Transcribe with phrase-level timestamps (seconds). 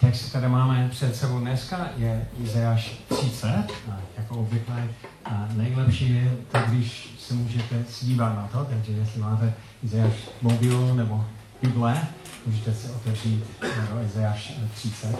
[0.00, 3.46] text, který máme před sebou dneska, je Izajáš 30.
[3.90, 4.88] A jako obvykle
[5.24, 10.94] a nejlepší je to, když se můžete dívat na to, takže jestli máte Izajáš mobil
[10.94, 11.24] nebo
[11.62, 12.06] Bible,
[12.46, 15.16] můžete si otevřít do Izajáš 30.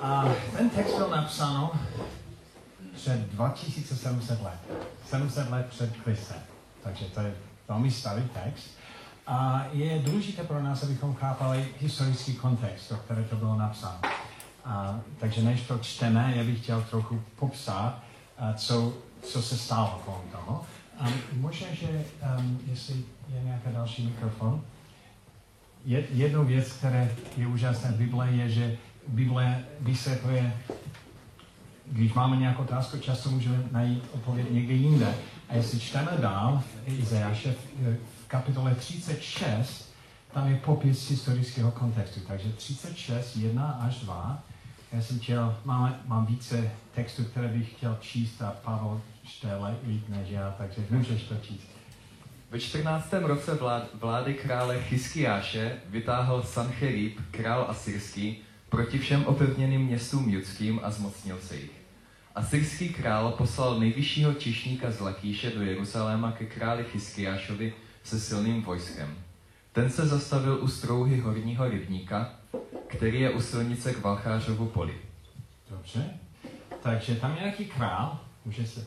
[0.00, 0.24] A
[0.56, 1.70] ten text byl napsán
[2.94, 4.58] před 2700 let.
[5.06, 6.36] 700 let před Kristem.
[6.82, 7.34] Takže to je
[7.68, 8.79] velmi starý text.
[9.30, 14.00] A je důležité pro nás, abychom chápali historický kontext, do které to bylo napsáno.
[14.64, 17.98] A, takže než to čteme, já bych chtěl trochu popsat,
[18.38, 20.64] a, co, co se stalo kolem toho.
[20.98, 21.86] A možná, že
[22.38, 22.94] um, jestli
[23.34, 24.62] je nějaký další mikrofon.
[25.84, 28.76] Je, jednou věc, která je úžasná v Bible, je, že
[29.08, 30.56] Bible vysvětluje,
[31.86, 35.14] když máme nějakou otázku, často můžeme najít odpověď někde jinde.
[35.48, 37.10] A jestli čteme dál v
[38.16, 39.94] v kapitole 36,
[40.34, 42.20] tam je popis historického kontextu.
[42.20, 44.42] Takže 36, 1 až 2.
[44.92, 49.48] Já jsem chtěl, mám, mám více textů, které bych chtěl číst a Pavel čte
[49.86, 51.66] líp než já, takže můžeš to číst.
[52.50, 53.12] Ve 14.
[53.12, 58.36] roce vlád, vlády krále Chyskiáše vytáhl Sancherib, král asyrský,
[58.68, 61.70] proti všem opevněným městům judským a zmocnil se jich.
[62.34, 67.72] Asyrský král poslal nejvyššího čišníka z Lakíše do Jeruzaléma ke králi Chyskiášovi
[68.04, 69.18] se silným vojskem.
[69.72, 72.30] Ten se zastavil u strouhy horního rybníka,
[72.86, 74.94] který je u silnice k Valchářovu poli.
[75.70, 76.10] Dobře.
[76.82, 78.84] Takže tam je nějaký král, může se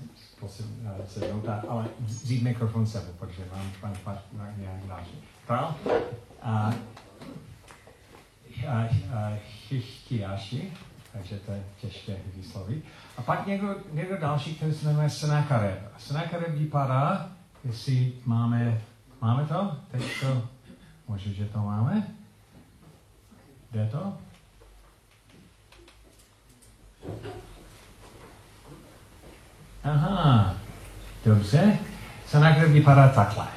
[1.07, 4.19] sednout, ale vzít mikrofon sebou, protože mám pan
[4.57, 5.23] nějak další.
[5.47, 5.75] Král
[6.41, 6.73] a,
[8.67, 10.73] a, a Chychtiáši,
[11.13, 12.85] takže to je těžké vyslovit.
[13.17, 15.79] A pak někdo, někdo další, který se jmenuje Senakareb.
[15.97, 17.31] Senakareb vypadá,
[17.63, 18.81] jestli máme,
[19.23, 19.71] máme to?
[19.91, 20.41] Teď to,
[21.07, 22.07] možná, že to máme.
[23.71, 24.13] Jde to?
[29.83, 30.53] Aha,
[31.25, 31.77] dobře.
[32.27, 33.47] Senakareb vypadá takhle.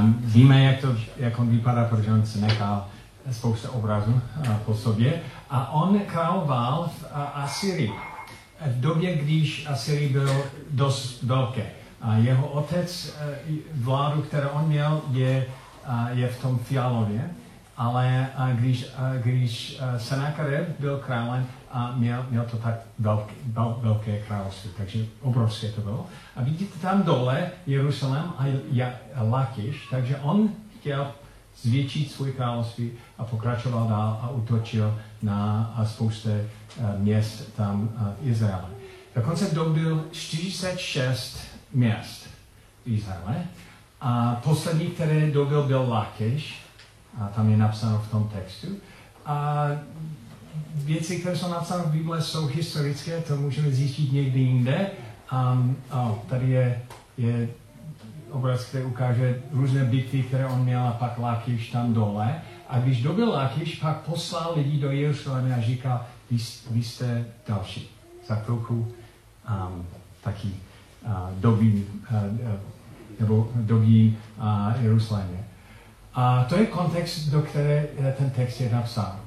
[0.00, 2.88] Um, víme, jak, to, jak on vypadá, protože on se nechal
[3.30, 5.22] spousta obrazů uh, po sobě.
[5.50, 7.92] A on královal v uh, Asyrii.
[8.66, 11.83] V době, když Asyrii byl dost velké.
[12.04, 13.16] A jeho otec,
[13.48, 15.46] uh, vládu, kterou on měl, je,
[15.88, 17.30] uh, je v tom Fialově.
[17.76, 18.86] Ale uh, když,
[19.22, 25.68] když Senakerib byl králem, a měl, měl to tak velké, vel, velké království, takže obrovské
[25.68, 26.06] to bylo.
[26.36, 28.44] A vidíte tam dole Jeruzalém a,
[29.22, 30.48] Lakiš, takže on
[30.80, 31.12] chtěl
[31.62, 36.28] zvětšit svůj království a pokračoval dál a utočil na spoustu
[36.98, 38.68] měst tam uh, Izraele.
[39.14, 42.28] Dokonce dobil 46 měst
[42.84, 43.46] v Izraele.
[44.00, 46.60] A poslední, které dobil, byl Lakiš,
[47.20, 48.68] a tam je napsáno v tom textu.
[49.26, 49.66] A
[50.74, 54.90] věci, které jsou napsány v Bible, jsou historické, to můžeme zjistit někdy jinde.
[55.32, 56.82] Um, oh, tady je,
[57.18, 57.48] je
[58.30, 62.42] obraz, který ukáže různé bitvy, které on měl a pak Lakiš tam dole.
[62.68, 66.38] A když dobil Lakiš, pak poslal lidi do Jeruzaléma a říkal, vy,
[66.70, 67.90] vy jste další.
[68.28, 69.86] Za chvilku um,
[70.22, 70.48] taky
[71.40, 71.84] dobí,
[73.20, 74.16] nebo dobí
[74.80, 75.44] Jeruzalémě.
[76.14, 77.86] A to je kontext, do které
[78.18, 79.20] ten text je napsán.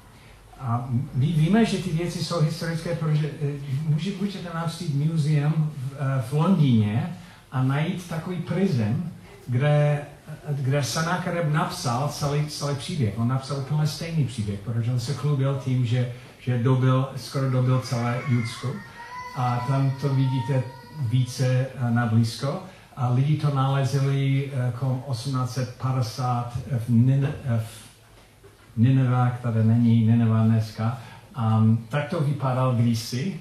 [0.60, 3.30] A my víme, že ty věci jsou historické, protože
[3.88, 7.18] může, můžete navštívit muzeum v, eh, v Londýně
[7.52, 9.12] a najít takový prism,
[9.48, 10.02] kde,
[10.50, 13.14] kde Sanakareb napsal celý, celý příběh.
[13.18, 17.80] On napsal úplně stejný příběh, protože on se chlubil tím, že, že dobil, skoro dobil
[17.80, 18.74] celé Judsko.
[19.36, 20.64] A tam to vidíte
[21.00, 22.64] více eh, na blízko.
[22.96, 27.88] A lidi to nalezli eh, kolem 1850 v, Nin, v
[28.78, 30.98] Nineva, které není Nineva dneska.
[31.38, 33.40] Um, tak to vypadal kdysi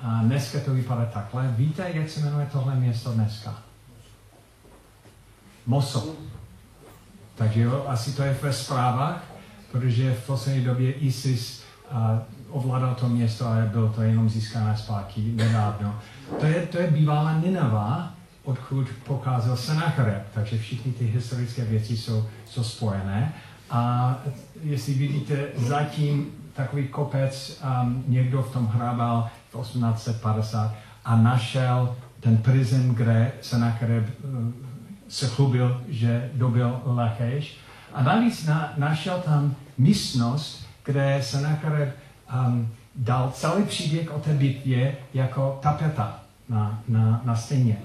[0.00, 1.54] a dneska to vypadá takhle.
[1.56, 3.54] Víte, jak se jmenuje tohle město dneska?
[5.66, 6.14] Mosul.
[7.34, 9.24] Takže jo, asi to je ve zprávách,
[9.72, 11.62] protože v poslední době ISIS
[11.92, 11.98] uh,
[12.50, 15.98] ovládal to město a bylo to jenom získané zpátky nedávno.
[16.40, 18.14] To je, to je bývalá Nineva,
[18.44, 23.34] odkud pocházel Sennacherib, takže všechny ty historické věci jsou, jsou spojené.
[23.70, 24.16] A
[24.62, 30.74] jestli vidíte zatím takový kopec, um, někdo v tom hrabal v 1850
[31.04, 34.52] a našel ten prism, kde Sennacherib uh,
[35.08, 37.56] se chlubil, že dobil Lacheš.
[37.92, 41.88] A navíc na, našel tam místnost, kde Sennacherib
[42.46, 47.76] um, dal celý příběh o té bitvě jako tapeta na, na, na stěně.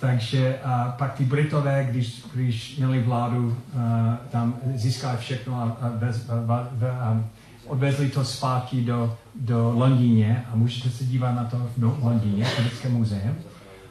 [0.00, 5.88] takže a pak ty Britové, když, když měli vládu, a, tam získali všechno a, a,
[5.88, 7.24] bez, a, a,
[7.66, 12.60] odvezli to zpátky do, do Londýně a můžete se dívat na to v Londýně, v
[12.60, 13.36] Britském muzeum.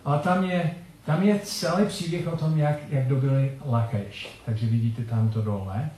[0.06, 0.72] Ale tam je,
[1.06, 4.40] tam je celý příběh o tom, jak, jak dobili Lakeš.
[4.46, 5.90] Takže vidíte tam to dole.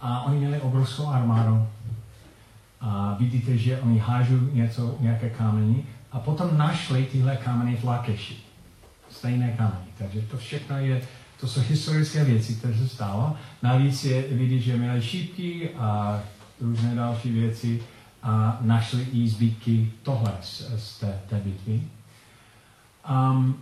[0.00, 1.66] A oni měli obrovskou armádu.
[2.86, 8.36] A vidíte, že oni hážou něco, nějaké kameny a potom našli tyhle kameny v Lakeši.
[9.10, 9.86] Stejné kameny.
[9.98, 11.02] Takže to všechno je,
[11.40, 13.36] to jsou historické věci, které se stalo.
[13.62, 16.20] Navíc je vidět, že měli šípky a
[16.60, 17.82] různé další věci
[18.22, 21.82] a našli i zbytky tohle z, z té, té bitvy.
[23.10, 23.56] Um,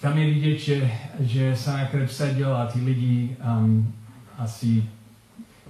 [0.00, 0.90] tam je vidět, že,
[1.20, 3.94] že Sennacherib seděl a ty lidi um,
[4.38, 4.84] asi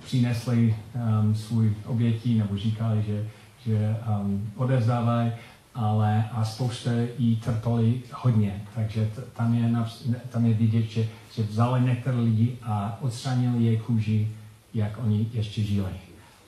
[0.04, 3.28] přinesli um, svůj obětí nebo říkali, že,
[3.66, 5.32] že um, odezdávají,
[5.74, 8.62] ale a spousta jí trpali hodně.
[8.74, 9.74] Takže t- tam je,
[10.28, 14.28] tam je vidět, že, že vzali některé lidi a odstranili je kůži,
[14.74, 15.92] jak oni ještě žili.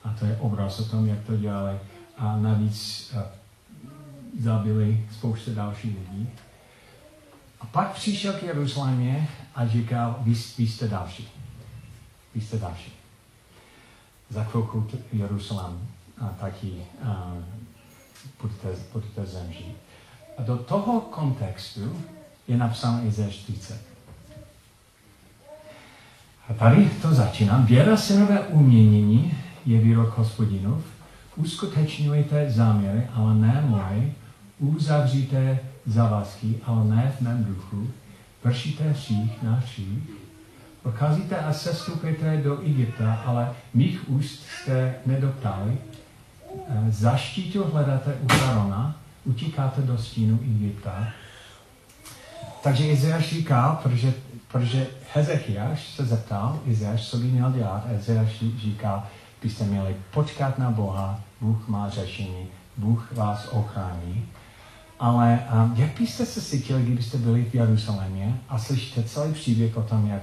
[0.03, 1.77] A to je obraz o tom, jak to dělali.
[2.17, 3.21] A navíc uh,
[4.39, 6.29] zabili spousta dalších lidí.
[7.61, 11.27] A pak přišel k Jeruzalémě a říkal, vy, vy jste další.
[12.35, 13.02] Vy jste další.
[14.33, 15.79] Za chvilku Jeruzalém
[16.21, 16.73] a taky
[18.41, 19.77] budete, budete zemřít.
[20.37, 21.97] A do toho kontextu
[22.47, 23.81] je napsáno Izajáš 30.
[26.49, 27.57] A tady to začíná.
[27.57, 30.83] Věra synové uměnění je výrok hospodinov.
[31.35, 34.13] Uskutečňujte záměry, ale ne moje.
[34.59, 37.87] Uzavříte závazky, ale ne v mém duchu.
[38.43, 40.22] Vršíte hřích na hřích.
[40.83, 45.77] Procházíte a sestupujete do Egypta, ale mých úst jste nedoptali.
[46.89, 48.95] Zaštítu hledáte u Farona,
[49.25, 51.07] utíkáte do stínu Egypta.
[52.63, 54.13] Takže Izajáš říká, protože,
[54.47, 59.07] protože Hezechiaš se zeptal, Izajáš, co by měl dělat, Izajáš říká,
[59.41, 62.47] byste měli počkat na Boha, Bůh má řešení,
[62.77, 64.25] Bůh vás ochrání.
[64.99, 69.83] Ale um, jak byste se cítili, kdybyste byli v Jeruzalémě a slyšíte celý příběh o
[69.83, 70.21] tom, jak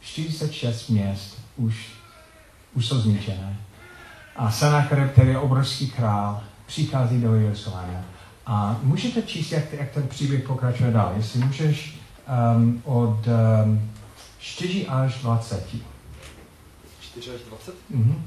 [0.00, 1.88] 46 měst už,
[2.74, 3.56] už jsou zničené.
[4.36, 8.04] A Sennacherib, který je obrovský král, přichází do Jeruzaléma.
[8.46, 11.12] A můžete číst, jak, jak ten příběh pokračuje dál.
[11.16, 11.98] Jestli můžeš
[12.56, 13.90] um, od um,
[14.38, 15.68] 4 až 20.
[17.00, 17.74] 4 až 20?
[17.90, 18.26] Mhm.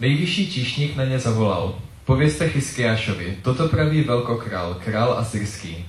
[0.00, 1.78] Nejvyšší číšník na ně zavolal.
[2.04, 5.86] Povězte Chyskiášovi, toto praví velkokrál, král asyrský.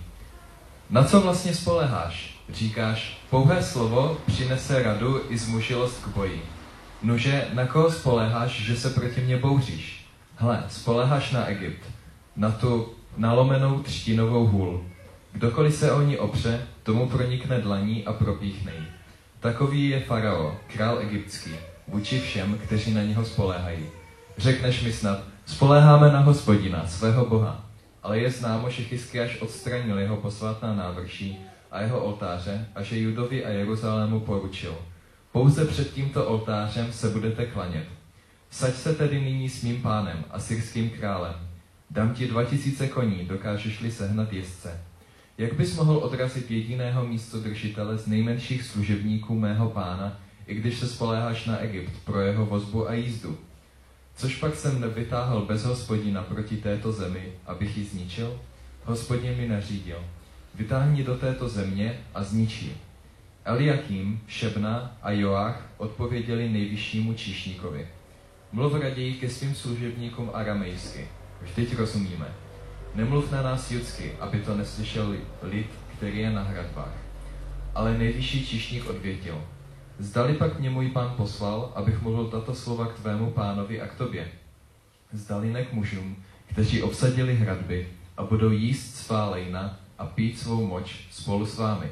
[0.90, 2.31] Na co vlastně spoleháš?
[2.53, 6.42] Říkáš, pouhé slovo přinese radu i zmužilost k boji.
[7.03, 10.06] Nuže, na koho spoleháš, že se proti mně bouříš?
[10.36, 11.83] Hle, spoleháš na Egypt,
[12.36, 14.83] na tu nalomenou třtinovou hůl.
[15.31, 18.86] Kdokoliv se o ní opře, tomu pronikne dlaní a propíchne ji.
[19.39, 21.51] Takový je farao, král egyptský,
[21.88, 23.86] vůči všem, kteří na něho spoléhají.
[24.38, 27.65] Řekneš mi snad, spoléháme na hospodina, svého boha.
[28.04, 33.45] Ale je známo, že Chyskiaš odstranil jeho posvátná návrší a jeho oltáře a že Judovi
[33.45, 34.75] a Jeruzalému poručil.
[35.31, 37.88] Pouze před tímto oltářem se budete klanět.
[38.50, 41.35] Saď se tedy nyní s mým pánem, asyrským králem.
[41.89, 44.81] Dám ti dva tisíce koní, dokážeš-li sehnat jezdce.
[45.38, 50.88] Jak bys mohl odrazit jediného místo držitele z nejmenších služebníků mého pána, i když se
[50.88, 53.38] spoléháš na Egypt pro jeho vozbu a jízdu?
[54.16, 58.40] Což pak jsem nevytáhl bez hospodina proti této zemi, abych ji zničil?
[58.83, 59.97] Hospodin mi nařídil.
[60.56, 62.78] Vytáhni do této země a zničí.
[63.46, 67.88] Eliakim, Šebna a Joach odpověděli nejvyššímu číšníkovi.
[68.52, 71.08] Mluv raději ke svým služebníkům aramejsky.
[71.42, 72.28] Vždyť rozumíme.
[72.96, 76.94] Nemluv na nás judsky, aby to neslyšel lid, který je na hradbách.
[77.76, 79.42] Ale nejvyšší číšník odvětil.
[80.00, 83.96] Zdali pak mě můj pán poslal, abych mluvil tato slova k tvému pánovi a k
[83.96, 84.28] tobě.
[85.12, 86.16] Zdali ne k mužům,
[86.48, 91.88] kteří obsadili hradby a budou jíst svá lejna a pít svou moč spolu s vámi.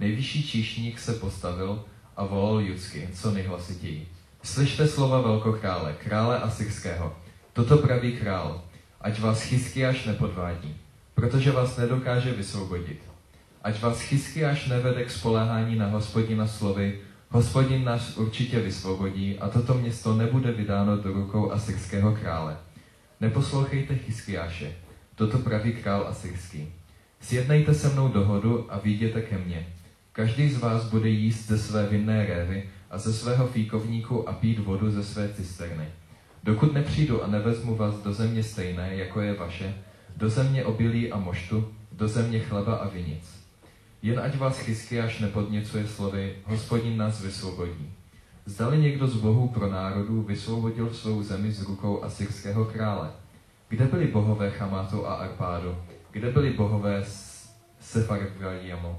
[0.00, 1.84] Nejvyšší číšník se postavil
[2.16, 4.08] a volal judsky, co nejhlasitěji.
[4.42, 7.16] Slyšte slova velkokrále, krále asyrského.
[7.52, 8.64] Toto praví král,
[9.00, 10.76] ať vás Chyskiáš nepodvádí,
[11.14, 13.02] protože vás nedokáže vysvobodit.
[13.62, 19.74] Ať vás Chyskiáš nevede k spoléhání na hospodina slovy, hospodin nás určitě vysvobodí a toto
[19.74, 22.56] město nebude vydáno do rukou asyrského krále.
[23.20, 24.72] Neposlouchejte Chyskiáše,
[25.14, 26.72] toto praví král asyrský.
[27.20, 29.66] Sjednejte se mnou dohodu a výjděte ke mně.
[30.12, 34.58] Každý z vás bude jíst ze své vinné révy a ze svého fíkovníku a pít
[34.58, 35.88] vodu ze své cisterny.
[36.44, 39.74] Dokud nepřijdu a nevezmu vás do země stejné, jako je vaše,
[40.16, 43.46] do země obilí a moštu, do země chleba a vinic.
[44.02, 47.92] Jen ať vás Chyskiáš nepodněcuje slovy, hospodin nás vysvobodí.
[48.46, 53.10] Zdali někdo z bohů pro národů vysvobodil svou zemi z rukou asyrského krále.
[53.68, 55.76] Kde byli bohové Chamatu a Arpádu?
[56.16, 57.04] Kde byli bohové
[57.80, 58.98] Sefarvaimu?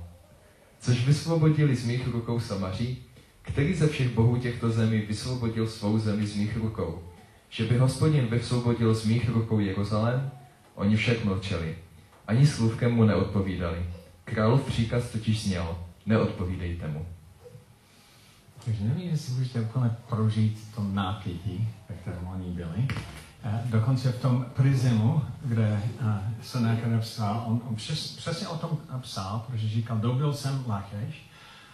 [0.79, 3.03] Což vysvobodili z mých rukou Samaří?
[3.41, 7.03] Který ze všech bohů těchto zemí vysvobodil svou zemi z mých rukou?
[7.49, 10.31] Že by hospodin vysvobodil z mých rukou Jeruzalém?
[10.75, 11.77] Oni však mlčeli.
[12.27, 13.85] Ani slůvkem mu neodpovídali.
[14.25, 17.05] Králův příkaz totiž zněl, neodpovídejte mu.
[18.65, 22.87] Takže nevím, jestli můžete úplně prožít to napětí, ve kterém oni byli.
[23.43, 28.57] Eh, Dokonce v tom prizimu, kde eh, se nějaké napsal, on, on přes, přesně o
[28.57, 31.29] tom napsal, protože říkal, dobil jsem Lacheš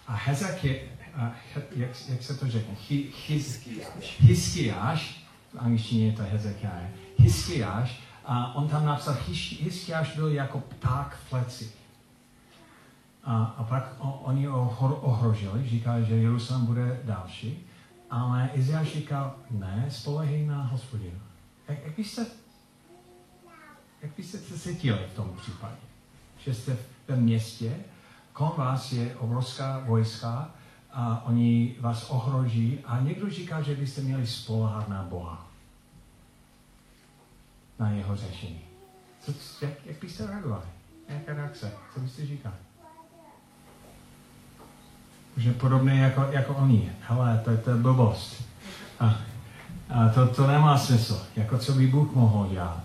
[0.08, 0.82] a Hezeky,
[1.16, 2.76] a he, jak, jak se to řekne,
[4.20, 6.84] Hiskiáš, v angličtině je to Hezekiah,
[7.18, 11.72] Hiskiáš, a on tam napsal, His- Hiskiáš byl jako pták v pleci.
[13.24, 17.68] A, a pak o, oni ho ohrožili, říkali, že Jeruzalém bude další,
[18.10, 21.20] ale Izajáš říkal, ne, spolehej na hospodina.
[21.68, 22.26] Jak, jak, byste,
[24.02, 25.76] jak byste se cítili v tom případě?
[26.38, 26.78] Že jste
[27.08, 27.76] ve městě,
[28.34, 30.52] kolem vás je obrovská vojska
[30.92, 35.48] a oni vás ohroží a někdo říká, že byste měli spolehat na Boha.
[37.80, 38.62] Na jeho řešení.
[39.22, 40.66] Co, jak, jak byste reagovali?
[41.08, 41.72] Jaká reakce?
[41.94, 42.56] Co byste říkali?
[45.38, 46.92] Že podobně jako, jako oni.
[47.02, 48.44] Hele, to, to je blbost.
[49.00, 49.22] A,
[49.94, 51.22] a to, to nemá smysl.
[51.36, 52.80] Jako co by Bůh mohl dělat.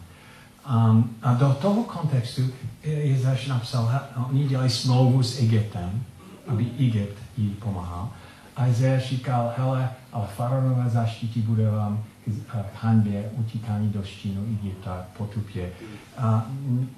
[0.74, 2.42] Um, a do toho kontextu
[2.82, 6.02] Jezáš napsal, he- oni dělají smlouvu s Egyptem,
[6.48, 8.08] aby Egypt jí pomáhal.
[8.56, 12.04] A Izajáš říkal, hele, ale faraonové zaštítí bude vám
[12.46, 15.70] k hanbě, utíkání do štínu Egypta, potupě.
[16.18, 16.46] A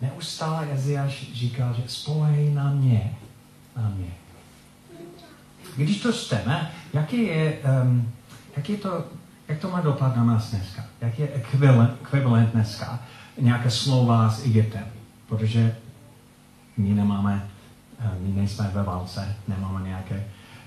[0.03, 3.15] neustále Izajáš říkal, že spolehej na mě,
[3.77, 4.11] na mě.
[5.77, 8.13] Když to čteme, jaký je, um,
[8.57, 9.05] jak, je to,
[9.51, 10.85] jak to má dopad na nás dneska?
[11.01, 12.99] Jak je ekvivalent, ekvivalent dneska
[13.39, 14.85] nějaká slova s Egyptem?
[15.27, 15.77] Protože
[16.77, 17.49] my nemáme,
[17.99, 20.25] eh, my nejsme ve válce, nemáme nějaké,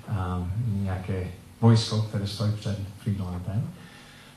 [0.09, 0.51] um,
[0.83, 1.27] nějaké
[1.61, 3.69] vojsko, které stojí před Friedlandem.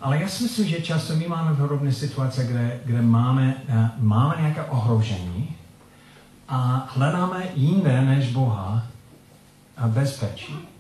[0.01, 4.35] Ale já si myslím, že často my máme podobné situace, kde, kde máme, uh, máme
[4.39, 5.57] nějaké ohrožení
[6.49, 8.83] a hledáme jinde než Boha
[9.77, 10.76] a bezpečí.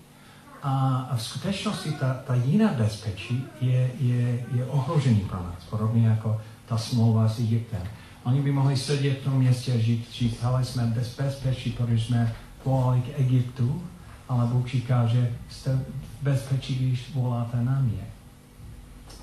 [0.67, 6.41] A, v skutečnosti ta, ta jiná bezpečí je, je, je ohrožený pro nás, podobně jako
[6.69, 7.83] ta smlouva s Egyptem.
[8.25, 9.81] Oni by mohli sedět v tom městě a
[10.13, 13.83] říct, ale jsme bez bezpečí, protože jsme volali k Egyptu,
[14.29, 15.81] ale Bůh říká, že jste
[16.23, 18.07] bezpečí, když voláte na mě.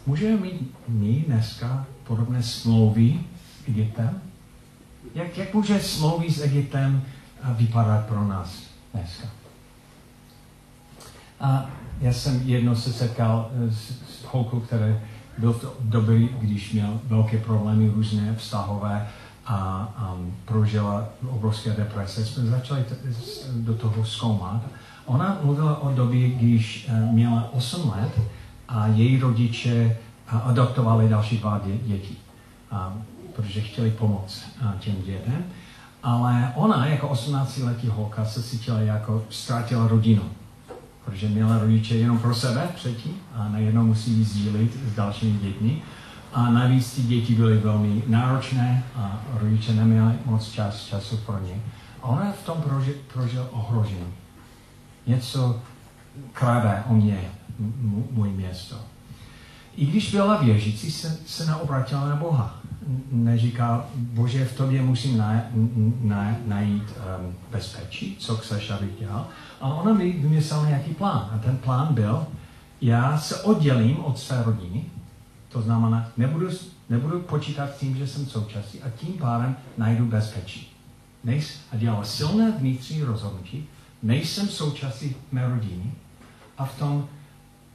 [0.06, 3.20] Můžeme mít my dneska podobné smlouvy
[3.64, 4.22] s Egyptem?
[5.16, 7.04] Jak, jak může smlouvy s Egyptem
[7.42, 9.43] a, vypadat pro nás dneska?
[11.44, 11.66] A
[12.02, 14.96] já jsem jednou se setkal s, s holkou, který
[15.38, 19.08] byl v době, když měl velké problémy různé vztahové
[19.46, 22.26] a um, prožila obrovské deprese.
[22.26, 22.96] Jsme začali t-
[23.52, 24.62] do toho zkoumat.
[25.06, 28.20] Ona mluvila o době, když uh, měla 8 let
[28.70, 29.98] a její rodiče
[30.34, 32.16] uh, adoptovali další dva dě- děti,
[32.72, 33.04] um,
[33.36, 35.46] protože chtěli pomoct uh, těm dětem.
[36.04, 40.24] Ale ona jako 18-letý holka se cítila jako ztratila rodinu
[41.06, 45.82] protože měla rodiče jenom pro sebe předtím a najednou musí ji sdílit s dalšími dětmi.
[46.34, 51.62] A navíc ty děti byly velmi náročné a rodiče neměli moc čas, času pro ně.
[52.02, 54.14] A ona v tom prožil, prožil ohrožení.
[55.08, 55.62] Něco
[56.34, 57.20] krade o mě,
[58.12, 58.76] můj město.
[59.76, 62.60] I když byla věřící, se, se neobratila na Boha.
[62.88, 65.42] N- Neříkal, Bože, v tobě musím na,
[66.02, 69.28] na, najít um, bezpečí, co chceš, abych dělal.
[69.64, 71.30] Ale ona mi vymyslela nějaký plán.
[71.34, 72.28] A ten plán byl,
[72.82, 74.86] já se oddělím od své rodiny,
[75.50, 76.48] to znamená, nebudu,
[76.90, 80.74] nebudu počítat s tím, že jsem součástí a tím pádem najdu bezpečí.
[81.24, 83.66] Nejs, a dělala silné vnitřní rozhodnutí,
[84.02, 85.92] nejsem součástí mé rodiny
[86.58, 87.08] a v tom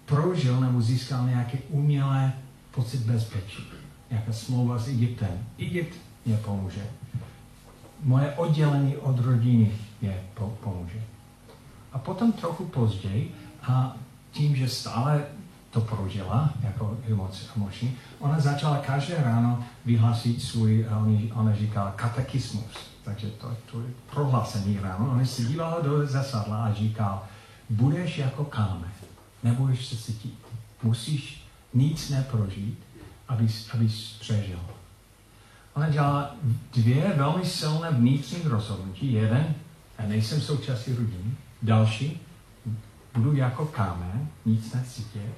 [0.06, 2.32] prožil nebo získal nějaké umělé
[2.74, 3.62] pocit bezpečí.
[4.10, 5.46] Nějaká smlouva s Egyptem.
[5.58, 5.94] Egypt
[6.26, 6.86] mě pomůže.
[8.02, 11.02] Moje oddělení od rodiny mě po- pomůže.
[11.92, 13.96] A potom trochu později, a
[14.32, 15.24] tím, že stále
[15.70, 16.98] to prožila jako
[17.56, 20.86] emoční, ona začala každé ráno vyhlásit svůj,
[21.34, 22.72] ona říkala, katekismus.
[23.04, 25.10] Takže to, to je prohlásený ráno.
[25.10, 27.24] Ona se dívala do zasadla a říkal,
[27.70, 28.90] budeš jako kámen,
[29.42, 30.38] nebudeš se cítit.
[30.82, 32.78] Musíš nic neprožít,
[33.28, 34.60] abys, abys přežil.
[35.74, 36.34] Ona dělala
[36.74, 39.12] dvě velmi silné vnitřní rozhodnutí.
[39.12, 39.54] Jeden,
[39.98, 41.34] a nejsem součástí rodiny.
[41.62, 42.20] Další,
[43.14, 45.34] budu jako kámen, nic necítit.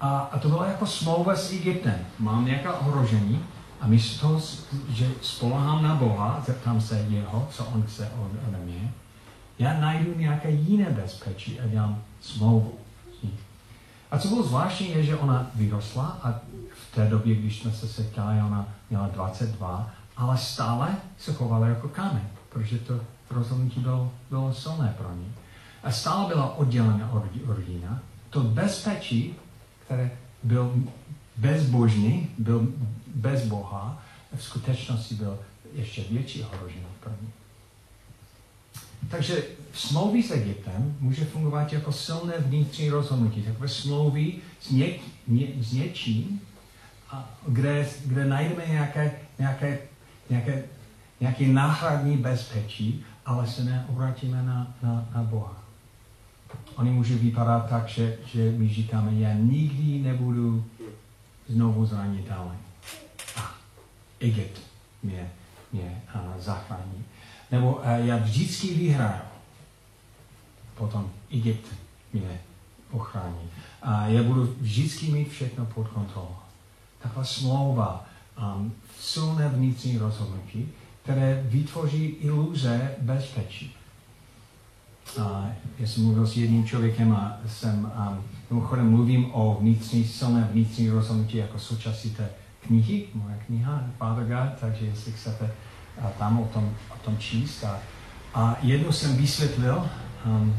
[0.00, 1.98] A, a to byla jako smlouva s Egyptem.
[2.18, 3.44] Mám nějaké ohrožení
[3.80, 4.40] a místo toho,
[4.88, 8.92] že spolehám na Boha, zeptám se jeho, co on chce od, ode mě,
[9.58, 12.78] já najdu nějaké jiné bezpečí a dělám smlouvu.
[14.10, 16.32] A co bylo zvláštní, je, že ona vyrostla a
[16.74, 21.88] v té době, když jsme se setkali, ona měla 22, ale stále se chovala jako
[21.88, 23.00] kámen, protože to
[23.30, 25.32] rozhodnutí bylo, bylo silné pro ní.
[25.82, 28.02] A stále byla oddělena od rodina.
[28.30, 29.34] To bezpečí,
[29.84, 30.10] které
[30.42, 30.74] byl
[31.36, 32.68] bezbožný, byl
[33.14, 34.02] bez Boha,
[34.36, 35.38] v skutečnosti byl
[35.72, 37.32] ještě větší ohrožení pro ní.
[39.10, 44.86] Takže smlouvy s Egyptem může fungovat jako silné vnitřní rozhodnutí, takové smlouvy s, ně,
[45.28, 46.40] ně, s něčím,
[47.10, 49.78] a kde, kde najdeme nějaké, nějaké,
[50.30, 50.64] nějaké,
[51.20, 55.56] nějaké náhradní bezpečí, ale se neobratíme na, na, na Boha.
[56.76, 60.64] Oni můžou vypadat tak, že, že my říkáme, já nikdy nebudu
[61.48, 62.58] znovu zranitelný.
[63.36, 63.54] A
[64.20, 64.60] Egypt
[65.02, 65.30] mě,
[65.72, 66.02] mě
[66.38, 67.04] zachrání.
[67.50, 69.22] Nebo uh, já vždycky vyhraju.
[70.74, 71.66] Potom Egypt
[72.12, 72.40] mě
[72.90, 73.50] ochrání.
[73.82, 76.36] A já budu vždycky mít všechno pod kontrolou.
[77.02, 78.06] Taková smlouva,
[78.56, 80.68] um, silné vnitřní rozhodnutí,
[81.04, 83.76] které vytvoří iluze bezpečí.
[85.20, 85.46] A
[85.78, 90.90] já jsem mluvil s jedním člověkem a jsem, um, mimochodem mluvím o vnitřní, silné vnitřní
[90.90, 92.28] rozhodnutí jako součástí té
[92.66, 95.50] knihy, moje kniha, Father God, takže jestli chcete
[96.02, 97.64] a tam o tom, o tom číst.
[97.64, 97.78] A,
[98.34, 99.90] a jednou jsem vysvětlil
[100.26, 100.56] um,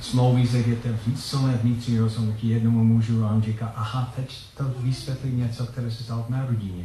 [0.00, 5.32] smlouvy s Egyptem, silné vnitřní rozhodnutí jednomu mužu a on říká, aha, teď to vysvětlí
[5.32, 6.84] něco, které se stalo v mé rodině.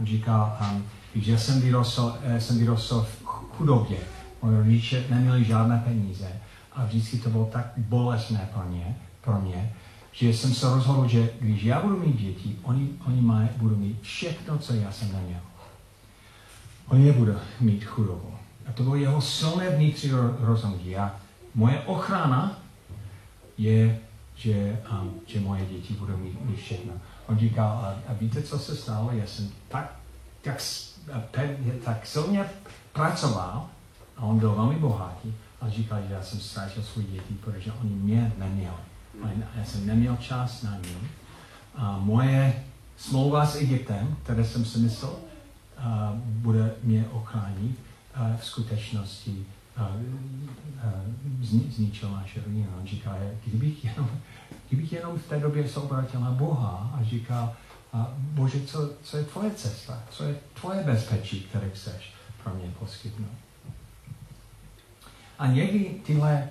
[0.00, 3.98] On říká, um, že jsem vyrostl, eh, jsem vyrostl v chudobě.
[4.42, 6.32] Moje rodiče neměli žádné peníze
[6.72, 9.72] a vždycky to bylo tak bolestné pro mě, pro mě
[10.12, 14.02] že jsem se rozhodl, že když já budu mít děti, oni, oni mají, budou mít
[14.02, 15.40] všechno, co já jsem neměl.
[16.88, 18.34] Oni nebude mít chudobu.
[18.66, 20.96] A to bylo jeho silné vnitřní rozhodnutí.
[20.96, 21.16] A
[21.54, 22.58] moje ochrana
[23.58, 23.98] je,
[24.34, 26.92] že, um, že moje děti budou mít, mít všechno.
[27.26, 29.10] On říkal, a, a víte, co se stalo?
[29.12, 29.96] Já jsem tak,
[30.42, 30.60] tak,
[31.84, 32.44] tak silně
[32.92, 33.68] pracoval
[34.16, 37.90] a on byl velmi bohatý a říkal, že já jsem ztratil svůj děti, protože oni
[37.90, 38.74] mě neměli.
[39.56, 41.08] Já jsem neměl čas na ně.
[41.74, 42.64] A moje
[42.96, 45.12] smlouva s Egyptem, které jsem si myslel,
[45.78, 47.78] a bude mě ochránit,
[48.14, 49.90] a v skutečnosti a, a,
[51.42, 52.66] zni, zničil naše rodinu.
[52.80, 54.10] On říká, kdybych jenom,
[54.68, 57.54] kdybych jenom v té době se obrátil na Boha a říkal,
[57.92, 60.02] a Bože, co, co je tvoje cesta?
[60.10, 62.12] Co je tvoje bezpečí, které chceš
[62.44, 63.28] pro mě poskytnout?
[65.38, 66.48] A někdy tyhle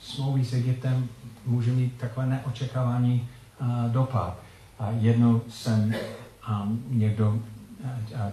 [0.00, 1.08] smlouvy s Egyptem
[1.46, 3.28] může mít takové neočekávaný
[3.60, 4.36] uh, dopad.
[4.78, 5.94] A jednou jsem
[6.48, 7.38] um, někdo
[7.84, 8.30] a, a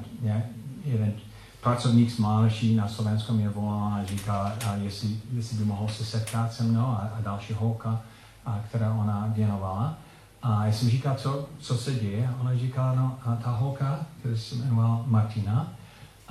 [0.86, 1.14] jeden
[1.62, 6.06] pracovník z Máleší na Slovensku mě volal a říkal, a jestli, jestli by mohl se
[6.06, 8.02] setkat se mnou a, a další holka,
[8.46, 9.98] a, která ona věnovala.
[10.42, 12.28] A já jsem říkal, co, co se děje.
[12.28, 15.68] A ona říkala, no a ta holka, která se jmenovala Martina,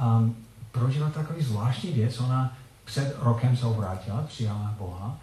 [0.01, 0.37] um,
[0.73, 2.21] prožila takový zvláštní věc.
[2.21, 5.16] Ona před rokem se obrátila, přijala Boha,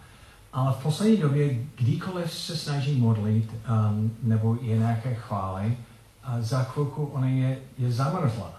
[0.52, 5.76] ale v poslední době, kdykoliv se snaží modlit um, nebo je nějaké chvály,
[6.26, 8.52] a za chvilku ona je, je zamrzla.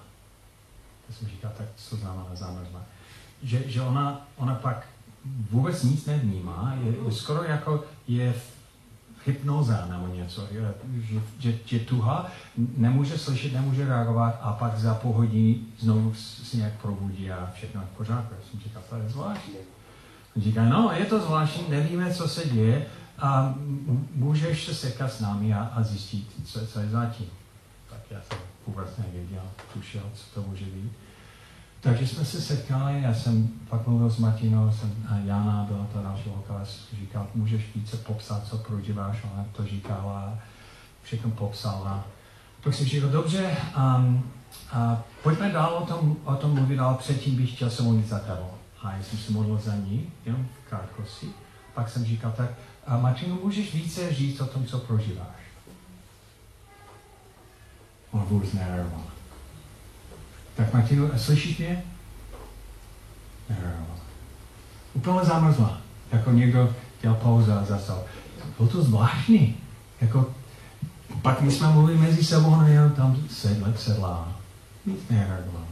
[1.07, 2.81] To jsem říkal, tak co znamená zamrzla?
[3.43, 4.87] Že, že ona, ona pak
[5.51, 8.56] vůbec nic nevnímá, je, je skoro jako je v
[9.27, 10.73] hypnoza nebo něco, že,
[11.39, 12.31] že, že tuha
[12.77, 17.81] nemůže slyšet, nemůže reagovat a pak za půl hodiny znovu se nějak probudí a všechno
[17.81, 18.33] je v pořádku.
[18.33, 19.53] Já jsem říkal, to je zvláštní.
[20.35, 22.85] On říká, no, je to zvláštní, nevíme, co se děje
[23.19, 23.55] a
[24.15, 27.27] můžeš se sekat s námi a, a zjistit, co, co je zatím
[28.09, 28.37] já jsem
[28.67, 30.91] vůbec nevěděl, tušil, co to může být.
[31.81, 36.01] Takže jsme se setkali, já jsem pak mluvil s Martinou, jsem, a Jana byla ta
[36.01, 36.65] další holka,
[36.99, 40.39] říkal, můžeš více popsat, co prožíváš, ona to říkala,
[41.01, 42.03] všechno popsala.
[42.61, 44.23] Tak jsem říkal, dobře, um,
[44.71, 48.19] a pojďme dál o tom, o tom mluvit, ale předtím bych chtěl se modlit za
[48.19, 48.51] tebou.
[48.83, 51.27] A já jsem se modlil za ní, jenom v krátkosti.
[51.73, 52.49] Pak jsem říkal, tak
[52.87, 55.37] a Martinu, můžeš více říct o tom, co prožíváš?
[58.11, 59.16] On vůbec nereagoval.
[60.57, 61.83] Tak Martino, slyšíš mě?
[64.93, 65.77] Úplně zamrzla.
[66.11, 68.03] Jako někdo dělal pauzu a zastal.
[68.57, 69.55] Bylo to zvláštní.
[70.01, 70.25] Jako,
[71.21, 74.33] pak my jsme mluvili mezi sebou, a jenom tam sedle, sedla.
[74.85, 75.67] nic nereagovala.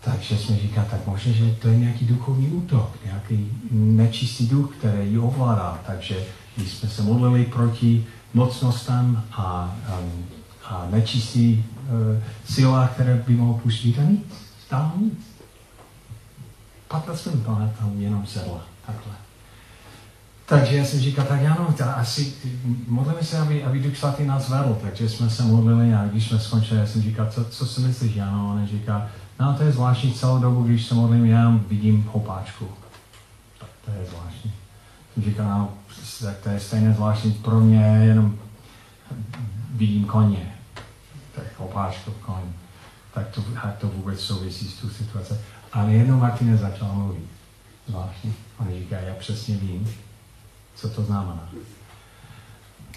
[0.00, 5.10] Takže jsme říkali, tak možná, že to je nějaký duchovní útok, nějaký nečistý duch, který
[5.10, 5.78] ji ovládá.
[5.86, 6.24] Takže
[6.56, 10.00] když jsme se modlili proti mocnostem a, a,
[10.64, 11.64] a nečistý
[12.44, 14.24] silách, které by mohlo pustit a nic,
[14.66, 15.18] stále nic.
[16.88, 19.12] 15 minut ona tam jenom sedla, takhle.
[20.46, 22.32] Takže já jsem říkal, tak ano, ta asi
[22.86, 24.78] modlíme se, aby, aby Duch Svatý nás vedl.
[24.82, 28.18] Takže jsme se modlili a když jsme skončili, já jsem říkal, co, co si myslíš,
[28.18, 29.06] ano, on říká,
[29.40, 32.68] no to je zvláštní celou dobu, když se modlím, já vidím hopáčku.
[33.60, 34.52] Tak to je zvláštní.
[35.14, 35.70] Jsem říkal, no,
[36.22, 38.38] tak to je stejně zvláštní pro mě, jenom
[39.70, 40.57] vidím koně.
[41.38, 42.42] Tak hopáčku, koň.
[43.14, 45.34] Tak to, jak to vůbec souvisí s tu situací.
[45.72, 47.28] Ale jednou Martinez začal mluvit.
[47.88, 48.34] Zvláštní.
[48.58, 49.94] On říká, já přesně vím,
[50.74, 51.48] co to znamená.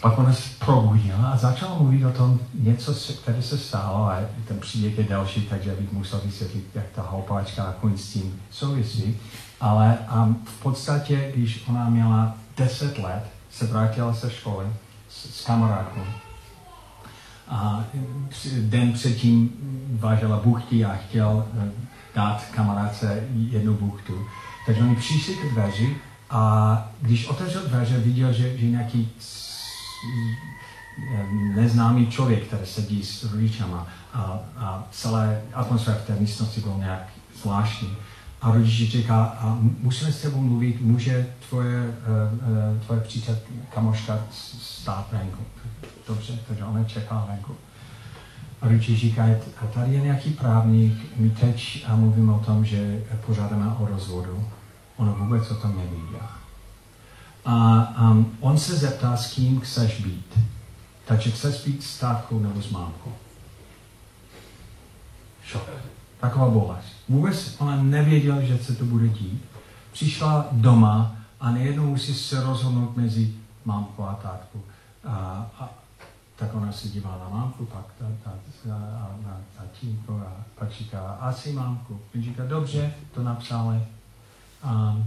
[0.01, 4.59] Pak on se probudil a začal mluvit o tom něco, které se stalo a ten
[4.59, 9.17] příběh je další, takže bych musel vysvětlit, jak ta houpáčka a koň s tím souvisí.
[9.59, 14.65] Ale um, v podstatě, když ona měla 10 let, se vrátila se školy
[15.09, 16.01] s, s kamarádkou.
[17.51, 17.83] A
[18.59, 19.49] den předtím
[19.99, 21.71] vážela buchty a chtěl eh,
[22.15, 24.25] dát kamarádce jednu buchtu.
[24.65, 25.97] Takže oni přišli k dveři
[26.29, 29.09] a když otevřel dveře, viděl, že, že nějaký
[31.55, 37.07] neznámý člověk, který sedí s rodičama a, a celé atmosféra v té místnosti byl nějak
[37.41, 37.89] zvláštní.
[38.41, 43.37] A rodič říká, a musíme s tebou mluvit, může tvoje, uh, tvoje přítel,
[43.73, 44.19] kamoška
[44.61, 45.43] stát venku.
[46.07, 47.55] Dobře, takže ona čeká venku.
[48.61, 49.25] A rodič říká,
[49.73, 54.47] tady je nějaký právník, my teď a mluvíme o tom, že požádáme o rozvodu.
[54.97, 56.31] Ona vůbec o tom nevěděla.
[57.45, 60.39] A um, on se zeptá, s kým chceš být.
[61.05, 63.13] Takže chceš být s tátkou nebo s mámkou.
[65.43, 65.69] Šok.
[66.19, 67.00] Taková bolest.
[67.11, 69.41] Vůbec ona nevěděla, že se to bude dít.
[69.91, 73.33] Přišla doma a nejednou musí se rozhodnout mezi
[73.65, 74.63] mámkou a tátkou.
[75.03, 75.11] A,
[75.59, 75.69] a,
[76.35, 78.77] tak ona se dívá na mámku, pak ta, ta, ta,
[79.25, 81.99] na tatínko a pak říká, asi mámku.
[82.15, 83.83] On říká, dobře, to napsali.
[84.63, 85.05] Um,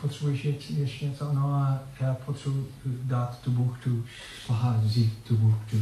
[0.00, 0.74] potřebuješ ještě,
[1.04, 1.32] něco?
[1.32, 4.04] No a já potřebuji dát tu buchtu,
[4.44, 5.76] šla vzít tu buchtu.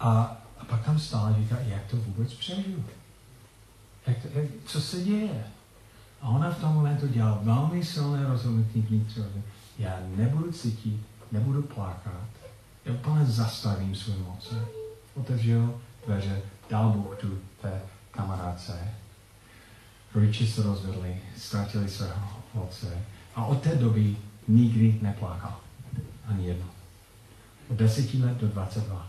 [0.00, 2.84] A, a pak tam stále říká, jak to vůbec přežiju?
[4.06, 5.44] Jak jak, co se děje?
[6.20, 9.18] A ona v tom momentu dělá velmi silné rozhodnutí vnitř.
[9.78, 11.00] Já nebudu cítit,
[11.32, 12.28] nebudu plakat,
[12.84, 14.54] já úplně zastavím svůj moc.
[15.14, 18.94] Otevřel dveře, dal buchtu té kamarádce.
[20.14, 22.98] Rodiče se rozvedli, ztratili svého otce
[23.34, 24.16] a od té doby
[24.48, 25.60] nikdy neplakal.
[26.26, 26.66] Ani jedno.
[27.70, 29.08] Od deseti let do 22.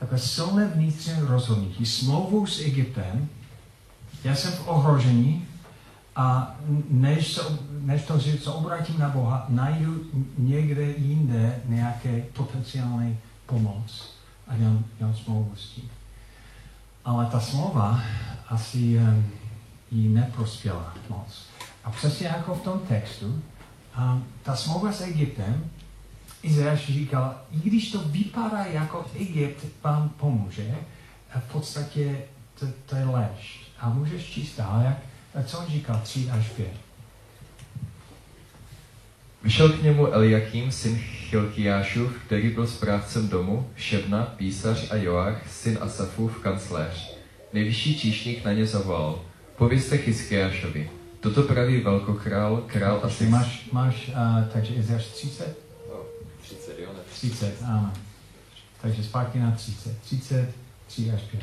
[0.00, 1.86] Takové silné vnitřní rozhodnutí.
[1.86, 3.28] Smlouvou s Egyptem,
[4.26, 5.46] já jsem v ohrožení
[6.16, 6.54] a
[6.90, 7.40] než, se,
[7.80, 10.04] než to, že se obrátím na Boha, najdu
[10.38, 14.14] někde jinde nějaké potenciální pomoc
[14.48, 15.90] a dělám, dělám smlouvu s tím.
[17.04, 18.00] Ale ta smlouva
[18.48, 19.26] asi um,
[19.90, 21.46] jí neprospěla moc.
[21.84, 23.42] A přesně jako v tom textu,
[23.98, 25.70] um, ta smlouva s Egyptem,
[26.42, 30.74] Izrael říkal, i když to vypadá jako Egypt vám pomůže,
[31.38, 32.18] v podstatě
[32.58, 33.65] to, to je lež.
[33.80, 34.98] A můžeš číst dál, jak,
[35.46, 36.68] co on říkal, 3 až 5.
[39.42, 45.78] Vyšel k němu Eliakim, syn Chilkiášův, který byl správcem domu, Šebna, písař a Joach, syn
[45.80, 47.16] Asafův, kancléř.
[47.52, 49.20] Nejvyšší číšník na ně zavolal.
[49.56, 50.90] Povězte Chyskiášovi.
[51.20, 53.26] Toto praví velkokrál, král a asi...
[53.26, 55.58] Máš, máš uh, takže Izajáš 30?
[55.88, 56.00] No,
[56.42, 57.00] 30, jo, ne?
[57.12, 57.92] 30, ano.
[58.82, 59.98] Takže zpátky na 30.
[59.98, 60.48] 30,
[60.86, 61.42] 3 až 5.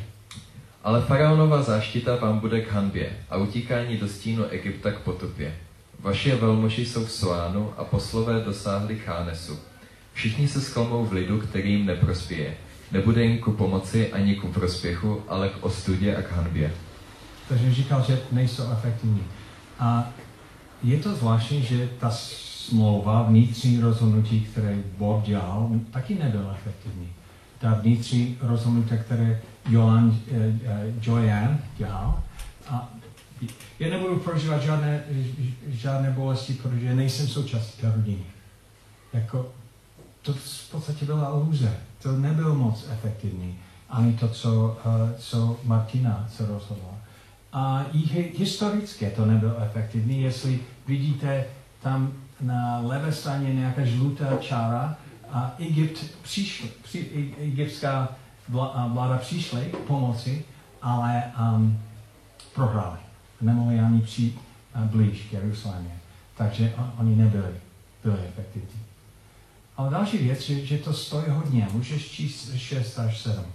[0.83, 5.55] Ale faraonova záštita vám bude k hanbě a utíkání do stínu Egypta k potupě.
[5.99, 9.59] Vaši velmoži jsou v Soánu a poslové dosáhli Chánesu.
[10.13, 12.57] Všichni se sklamou v lidu, který jim neprospěje.
[12.91, 16.73] Nebude jim ku pomoci ani ku prospěchu, ale k ostudě a k hanbě.
[17.49, 19.23] Takže říkal, že nejsou efektivní.
[19.79, 20.09] A
[20.83, 27.09] je to zvláštní, že ta smlouva, vnitřní rozhodnutí, které Boh dělal, taky nebyl efektivní.
[27.63, 32.23] Ta vnitřní rozhodnutí, které Joan, eh, eh, Joanne dělal,
[32.69, 32.89] a
[33.79, 35.03] já nebudu prožívat žádné,
[35.67, 38.23] žádné bolesti, protože nejsem součástí té rodiny.
[39.13, 39.51] Jako,
[40.21, 41.77] to v podstatě byla iluze.
[42.01, 43.55] To nebylo moc efektivní.
[43.89, 46.95] Ani to, co, uh, co Martina se rozhodla.
[47.53, 47.97] A i
[48.37, 50.21] historicky to nebylo efektivní.
[50.21, 51.45] Jestli vidíte
[51.81, 54.97] tam na levé straně nějaká žlutá čára,
[55.59, 58.09] Egypt přišl, při, egyptská
[58.51, 60.45] vla- a vláda přišli pomoci,
[60.81, 61.79] ale um,
[62.55, 62.99] prohráli.
[63.41, 64.39] Nemohli ani přijít
[64.75, 65.97] uh, blíž k Jeruzalémě.
[66.37, 67.53] Takže on, oni nebyli
[68.03, 68.79] byli efektivní.
[69.77, 71.67] Ale další věc, že, že to stojí hodně.
[71.71, 73.45] Můžeš číst 6 až 7.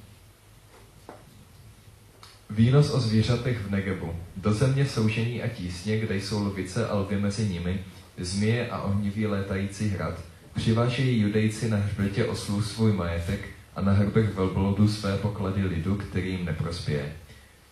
[2.50, 4.14] Výnos o zvířatech v Negebu.
[4.36, 7.84] Do země soužení a tísně, kde jsou lvice a lvy mezi nimi,
[8.18, 10.14] zmije a ohnivý létající hrad,
[10.58, 16.30] přivážejí judejci na hřbetě oslů svůj majetek a na hrbech velbloudů své poklady lidu, který
[16.30, 17.12] jim neprospěje.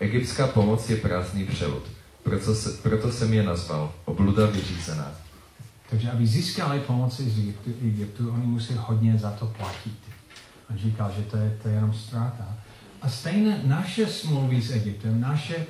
[0.00, 1.82] Egyptská pomoc je prázdný přelud,
[2.22, 5.12] proto, se, proto jsem je nazval obluda vyřízená.
[5.90, 9.98] Takže aby získali pomoci z Egyptu, Egyptu, oni musí hodně za to platit.
[10.70, 12.56] On říkal, že to je, to je jenom ztráta.
[13.02, 15.66] A stejně naše smlouvy s Egyptem, naše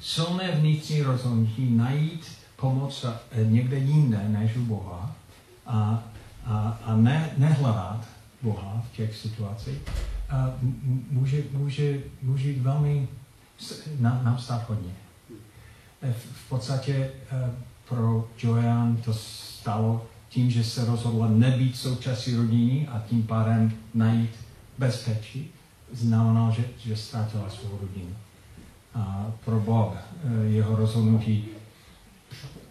[0.00, 2.26] silné vnitřní rozhodnutí najít
[2.56, 5.14] pomoc eh, někde jinde než u Boha
[5.66, 6.04] a,
[6.48, 8.04] a, a ne, nehledat
[8.42, 9.78] Boha v těch situacích,
[10.30, 10.50] a
[11.10, 13.08] může, může, může jít velmi
[13.98, 14.92] nám, nám stát hodně.
[16.02, 17.50] V, v podstatě eh,
[17.88, 24.30] pro Joanne to stalo tím, že se rozhodla nebýt součástí rodiny a tím pádem najít
[24.78, 25.50] bezpečí,
[25.92, 28.16] znamenalo, že, že ztratila svou rodinu.
[28.94, 31.44] A pro Bob eh, jeho rozhodnutí,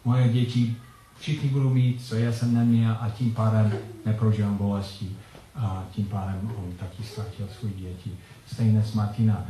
[0.06, 0.76] moje děti
[1.20, 3.74] všichni budou mít, co já jsem neměl a tím pádem
[4.06, 5.16] neprožívám bolesti
[5.56, 8.12] a tím pádem on taky ztratil svůj děti.
[8.54, 9.46] Stejně s Martina.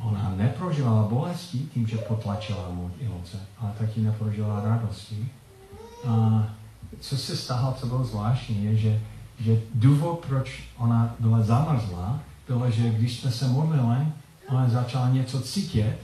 [0.00, 5.28] Ona neprožívala bolesti tím, že potlačila mu emoce, ale taky neprožila radosti.
[6.06, 6.46] A
[7.00, 9.00] co se stalo, co bylo zvláštní, je, že,
[9.40, 14.06] že důvod, proč ona byla zamrzlá, bylo, že když jsme se modlili,
[14.48, 15.96] ona začala něco cítit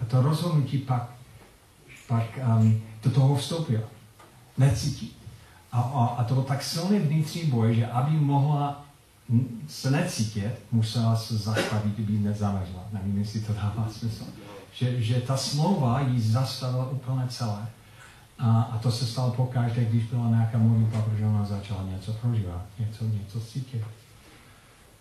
[0.00, 1.10] a to rozhodnutí pak,
[2.08, 3.91] pak um, do toho vstoupila.
[4.58, 5.16] Necítit.
[5.72, 8.84] A, a, a to byl tak silný vnitřní boj, že aby mohla
[9.68, 12.84] se necítit, musela se zastavit, aby nezamrzla.
[12.92, 14.24] Nevím, jestli to dává smysl.
[14.74, 17.66] Že, že ta smlouva ji zastavila úplně celé.
[18.38, 22.62] A, a to se stalo pokaždé, když byla nějaká modlitba, protože ona začala něco prožívat,
[22.78, 23.82] něco, něco cítit.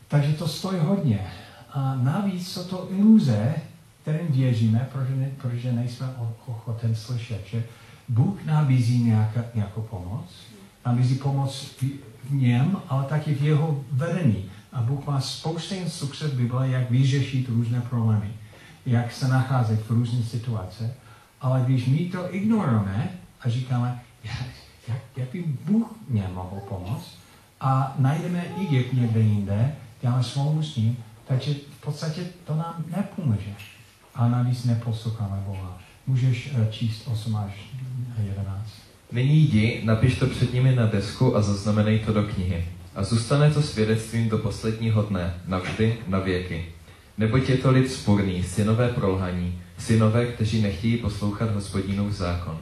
[0.07, 1.31] Takže to stojí hodně.
[1.73, 3.55] A navíc jsou to iluze,
[4.01, 6.13] kterým věříme, protože, ne, protože nejsme
[6.45, 7.63] ochoten slyšet, že
[8.11, 10.25] Bůh nabízí nějaká, nějakou pomoc,
[10.85, 14.45] nabízí pomoc v, něm, ale taky v jeho vedení.
[14.73, 18.33] A Bůh má spoustu instrukce v Bibli, jak vyřešit různé problémy,
[18.85, 20.91] jak se nacházet v různých situacích.
[21.41, 23.09] Ale když my to ignorujeme
[23.41, 24.47] a říkáme, jak,
[24.87, 27.17] jak, jak by Bůh mě mohl pomoct,
[27.61, 30.97] a najdeme Egypt někde jinde, děláme smlouvu s ním,
[31.27, 33.55] takže v podstatě to nám nepomůže.
[34.15, 35.90] A navíc neposloucháme Boha.
[36.07, 37.53] Můžeš eh, číst 8 až
[38.27, 38.71] 11.
[39.11, 42.65] Nyní jdi, napiš to před nimi na desku a zaznamenej to do knihy.
[42.95, 46.65] A zůstane to svědectvím do posledního dne, navždy, na věky.
[47.17, 52.57] Neboť je to lid spurný, synové prolhaní, synové, kteří nechtějí poslouchat hospodinův zákon.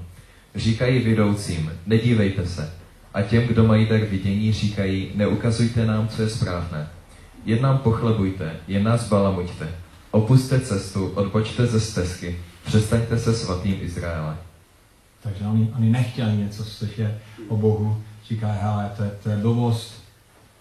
[0.55, 2.73] Říkají vidoucím, nedívejte se.
[3.13, 6.87] A těm, kdo mají dar vidění, říkají, neukazujte nám, co je správné.
[7.45, 9.69] Jen nám pochlebujte, jen nás balamuďte.
[10.11, 12.37] Opuste cestu, odbočte ze stezky,
[12.69, 14.37] přestaňte se svatým Izraele.
[15.23, 18.03] Takže oni, oni nechtěli něco slyšet o Bohu.
[18.27, 19.93] Říkají, hele, to, je- to je blbost.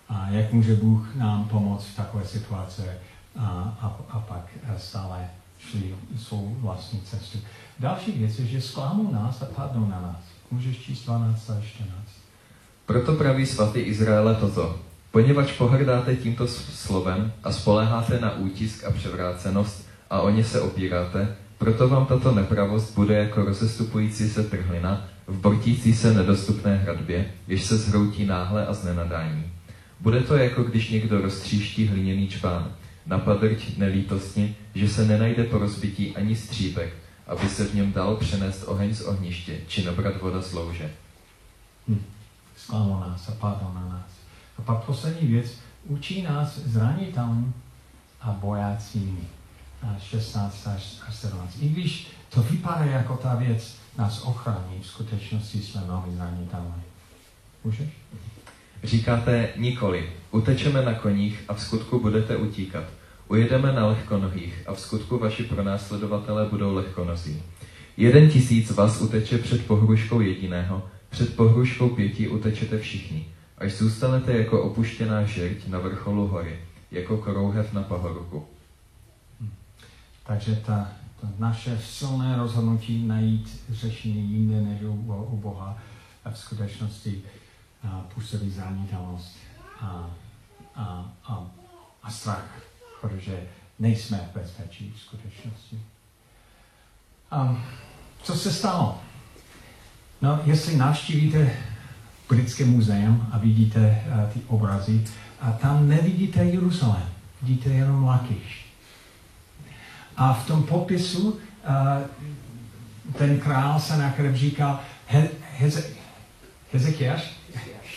[0.08, 2.82] A jak může Bůh nám pomoct v takové situaci?
[3.38, 3.46] A,
[3.80, 4.46] a, a pak
[4.78, 7.38] stále šli svou vlastní cestu.
[7.78, 10.22] Další věc je, že zklamou nás a padnou na nás.
[10.50, 11.92] Můžeš číst 12 a 14.
[12.86, 14.78] Proto praví svatý Izraele toto.
[15.10, 21.36] Poněvadž pohrdáte tímto slovem a spoléháte na útisk a převrácenost a o ně se opíráte,
[21.58, 27.64] proto vám tato nepravost bude jako rozestupující se trhlina v bortící se nedostupné hradbě, jež
[27.64, 29.52] se zhroutí náhle a z nenadání.
[30.00, 32.72] Bude to jako když někdo roztříští hliněný čpán,
[33.06, 36.94] napadrť nelítostně, že se nenajde po rozbití ani střípek,
[37.26, 40.90] aby se v něm dal přenést oheň z ohniště, či nabrat voda z louže.
[42.56, 44.10] zklamou nás a padnou na nás.
[44.58, 47.54] A pak poslední věc, učí nás zranitelným
[48.20, 49.37] a bojácími.
[49.82, 51.56] A 16 až až 17.
[51.60, 56.82] I když to vypadá jako ta věc nás ochrání, v skutečnosti jsme velmi zranitelní.
[57.64, 57.88] Můžeš?
[58.84, 62.84] Říkáte nikoli, utečeme na koních a v skutku budete utíkat.
[63.28, 67.42] Ujedeme na lehkonohých a v skutku vaši pronásledovatelé budou lehkonozí.
[67.96, 73.26] Jeden tisíc vás uteče před pohruškou jediného, před pohruškou pěti utečete všichni,
[73.58, 76.58] až zůstanete jako opuštěná žerť na vrcholu hory,
[76.90, 78.46] jako korouhev na pahorku.
[80.28, 80.88] Takže ta,
[81.20, 84.92] ta naše silné rozhodnutí najít řešení jinde než u,
[85.30, 85.78] u Boha
[86.24, 87.22] a v skutečnosti
[87.84, 89.36] a, působí zranitelnost
[89.80, 90.10] a,
[90.74, 91.46] a, a,
[92.02, 92.62] a strach.
[93.00, 93.46] protože
[93.78, 95.80] nejsme v bezpečí v skutečnosti.
[97.32, 97.62] Um,
[98.22, 98.98] co se stalo?
[100.22, 101.56] No, jestli navštívíte
[102.28, 105.04] britské muzeum a vidíte uh, ty obrazy,
[105.40, 107.08] a tam nevidíte Jeruzalém,
[107.42, 108.67] vidíte jenom Lakiš.
[110.18, 111.38] A v tom popisu uh,
[113.18, 115.28] ten král Senakerib říkal, He,
[115.58, 115.84] Heze,
[116.72, 117.38] Hezekiáš,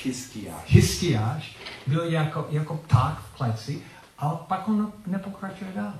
[0.03, 0.63] Hiskiáš.
[0.67, 1.55] Hiskiáš
[1.87, 3.81] byl jako, jako pták v kleci,
[4.17, 5.93] ale pak on nepokračuje dál.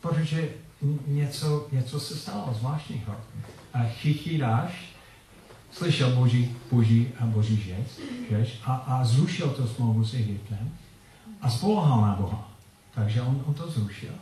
[0.00, 0.48] Protože
[1.06, 3.16] něco, něco se stalo zvláštního.
[3.74, 4.72] A Chychydáš
[5.72, 10.70] slyšel boží, boží a boží žec, žeč a, a zrušil to smlouvu s Egyptem
[11.40, 12.48] a spolehal na Boha.
[12.94, 14.12] Takže on, on to zrušil.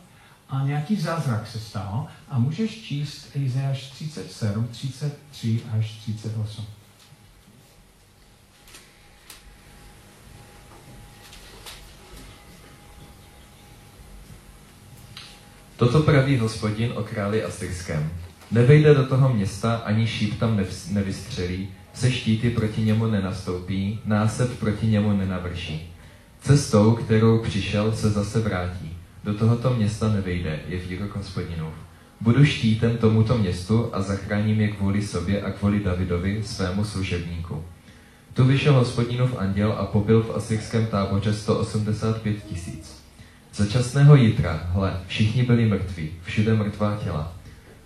[0.51, 6.65] A nějaký zázrak se stal a můžeš číst Izajáš 37, 33 až 38.
[15.77, 18.11] Toto praví hospodin o králi Asyrském.
[18.51, 20.59] Nevejde do toho města, ani šíp tam
[20.89, 25.93] nevystřelí, se štíty proti němu nenastoupí, násep proti němu nenavrší.
[26.41, 29.00] Cestou, kterou přišel, se zase vrátí.
[29.23, 31.73] Do tohoto města nevejde, je výrok hospodinův.
[32.21, 37.63] Budu štítem tomuto městu a zachráním je kvůli sobě a kvůli Davidovi, svému služebníku.
[38.33, 43.01] Tu vyšel hospodinův anděl a pobyl v asyrském táboře 185 tisíc.
[43.53, 47.33] Začasného jitra, hle, všichni byli mrtví, všude mrtvá těla.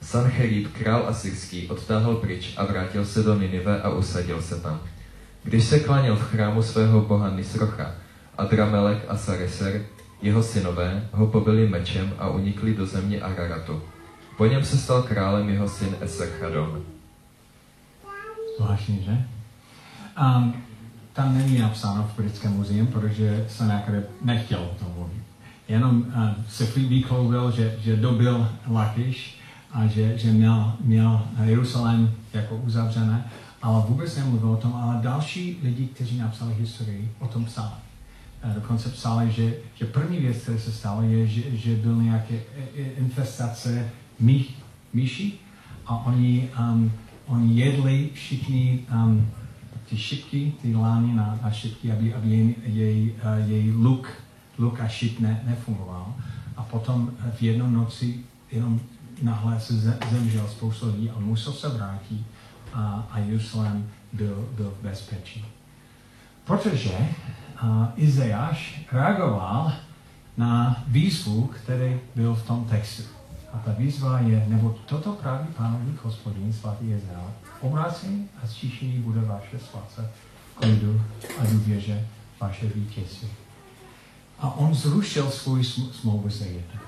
[0.01, 4.81] Sancherib, král asyrský, odtáhl pryč a vrátil se do Ninive a usadil se tam.
[5.43, 7.95] Když se klaněl v chrámu svého boha Nisrocha,
[8.37, 9.81] Adramelek a Sareser,
[10.21, 13.82] jeho synové, ho pobili mečem a unikli do země Araratu.
[14.38, 16.82] Po něm se stal králem jeho syn Esarchadon.
[18.58, 19.25] Zvláštní, že?
[20.21, 20.54] Um,
[21.13, 25.23] tam není napsáno v britském muzeum, protože Sennacherib nechtěl o tom mluvit.
[25.67, 29.39] Jenom uh, se vykloubil, že, že dobil Lakiš
[29.71, 35.60] a že, že měl, měl Jeruzalém jako uzavřené, ale vůbec nemluvil o tom, ale další
[35.63, 37.84] lidi, kteří napsali historii, o tom psali.
[38.45, 42.39] Uh, dokonce psali, že, že první věc, která se stala, je, že, že byl nějaké
[42.97, 44.45] infestace mý,
[44.93, 45.39] myší
[45.86, 46.91] a oni, um,
[47.25, 49.27] oni jedli všichni um,
[49.89, 54.10] ty šipky, ty lány na, na šipky, aby, aby jej, jej, jej luk,
[54.58, 56.15] luk a šip ne, nefungoval.
[56.58, 58.19] A potom v jednom noci
[58.51, 58.79] jenom
[59.21, 62.25] nahle se ze- zemřel spoustu lidí a musel se vrátit
[62.73, 65.45] a, a Jerusalém byl, byl v bezpečí.
[66.45, 66.91] Protože
[67.63, 69.73] uh, Izajáš reagoval
[70.37, 73.03] na výzvu, který byl v tom textu.
[73.53, 79.21] A ta výzva je, nebo toto praví pánovník hospodin, svatý Izrael, obracení a zčišení bude
[79.21, 80.11] vaše svace,
[80.55, 81.01] klidu
[81.39, 82.07] a důvěře
[82.41, 83.27] vaše vítězství.
[84.39, 86.79] A on zrušil svůj sm- smlouvu s Egyptem.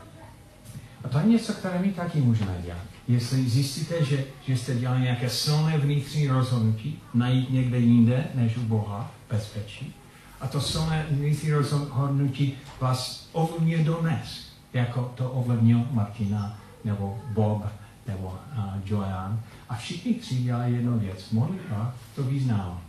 [1.04, 2.82] A to je něco, které my taky můžeme dělat.
[3.08, 8.62] Jestli zjistíte, že, že jste dělali nějaké silné vnitřní rozhodnutí, najít někde jinde než u
[8.62, 9.96] Boha, bezpečí,
[10.42, 17.66] a to silné vnitřní rozhodnutí vás ovlivňuje dnes, jako to ovlivnil Martina, nebo Bob,
[18.08, 19.40] nebo uh, Joanne.
[19.70, 21.32] A všichni tři dělají jednu věc.
[21.32, 22.82] Modlitba to význává.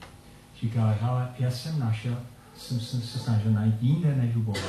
[0.61, 2.17] Říká, ale já jsem našel,
[2.57, 4.69] jsem, jsem se snažil najít jinde než u Boha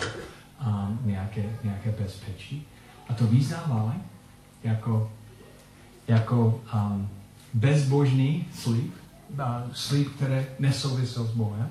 [0.68, 2.68] um, nějaké, nějaké bezpečí.
[3.10, 3.94] A to vyznávali
[4.63, 5.12] jako,
[6.08, 7.10] jako um,
[7.54, 8.94] bezbožný slib,
[9.74, 11.70] slib, který nesouvisel s Bohem.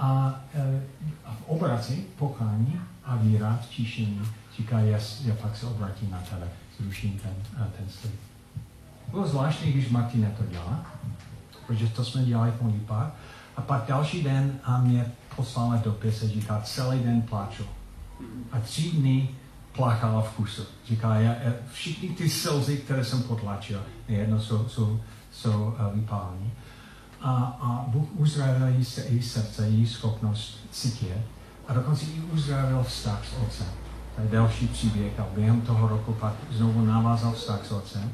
[0.00, 0.82] A, e,
[1.24, 4.20] a v obraci pokání a víra v tíšení
[4.56, 6.48] říká, já, já pak se obratím na tebe,
[6.80, 8.14] zruším ten, uh, ten slib.
[9.10, 10.86] Bylo zvláštní, když Martina to dělá,
[11.66, 13.10] protože to jsme dělali v modlitbách.
[13.56, 17.64] A pak další den a mě poslala dopis a říká, celý den pláču.
[18.52, 19.28] A tři dny
[19.72, 20.62] plakala v kusu.
[20.88, 25.00] Říká, já, já, všichni ty slzy, které jsem potlačil, jedno jsou, jsou,
[25.32, 26.52] jsou uh, vypálení.
[27.22, 31.18] A, a Bůh uzdravil její, se, její srdce, její schopnost cítit
[31.68, 33.66] a dokonce i uzdravil vztah s otcem.
[34.16, 38.12] To je další příběh a během toho roku pak znovu navázal vztah s otcem.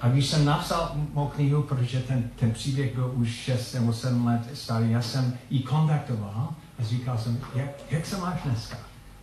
[0.00, 4.26] A když jsem napsal mou knihu, protože ten, ten příběh byl už 6 nebo 7
[4.26, 8.76] let starý, já jsem ji kontaktoval a říkal jsem, jak, jak se máš dneska?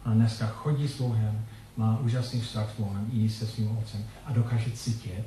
[0.05, 1.45] A dneska chodí s Bohem,
[1.77, 5.23] má úžasný vztah s Bohem i se svým otcem a dokáže cítit,